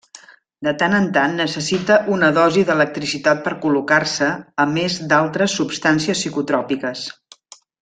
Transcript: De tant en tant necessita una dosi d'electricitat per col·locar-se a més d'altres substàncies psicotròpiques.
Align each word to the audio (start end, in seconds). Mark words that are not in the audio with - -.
De 0.67 0.71
tant 0.83 0.93
en 0.99 1.03
tant 1.17 1.35
necessita 1.41 1.97
una 2.15 2.29
dosi 2.37 2.63
d'electricitat 2.69 3.45
per 3.49 3.53
col·locar-se 3.67 4.31
a 4.65 4.67
més 4.79 4.97
d'altres 5.13 5.55
substàncies 5.61 6.25
psicotròpiques. 6.25 7.07